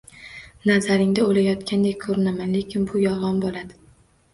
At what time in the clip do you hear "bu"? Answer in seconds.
2.93-3.07